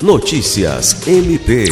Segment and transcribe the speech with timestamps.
[0.00, 1.66] Notícias MP.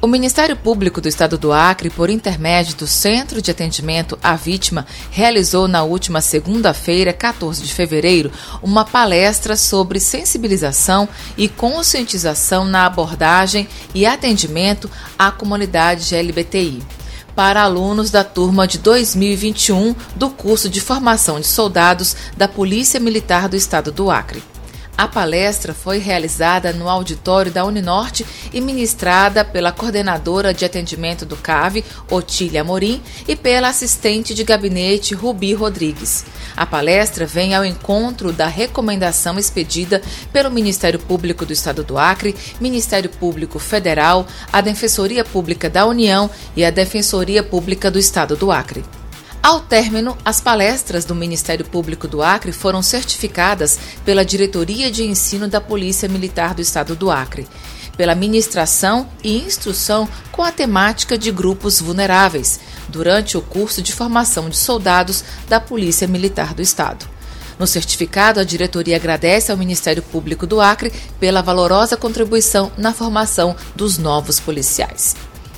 [0.00, 4.86] O Ministério Público do Estado do Acre, por intermédio do Centro de Atendimento à Vítima,
[5.10, 8.32] realizou na última segunda-feira, 14 de fevereiro,
[8.62, 11.06] uma palestra sobre sensibilização
[11.36, 16.82] e conscientização na abordagem e atendimento à comunidade LGBTI
[17.36, 23.46] para alunos da turma de 2021 do curso de formação de soldados da Polícia Militar
[23.46, 24.42] do Estado do Acre.
[25.00, 31.36] A palestra foi realizada no auditório da Uninorte e ministrada pela coordenadora de atendimento do
[31.36, 36.26] CAV, Otília Morim, e pela assistente de gabinete Rubi Rodrigues.
[36.54, 40.02] A palestra vem ao encontro da recomendação expedida
[40.34, 46.28] pelo Ministério Público do Estado do Acre, Ministério Público Federal, a Defensoria Pública da União
[46.54, 48.84] e a Defensoria Pública do Estado do Acre.
[49.42, 55.48] Ao término, as palestras do Ministério Público do Acre foram certificadas pela Diretoria de Ensino
[55.48, 57.48] da Polícia Militar do Estado do Acre,
[57.96, 64.50] pela ministração e instrução com a temática de grupos vulneráveis, durante o curso de formação
[64.50, 67.08] de soldados da Polícia Militar do Estado.
[67.58, 73.56] No certificado, a diretoria agradece ao Ministério Público do Acre pela valorosa contribuição na formação
[73.74, 75.16] dos novos policiais.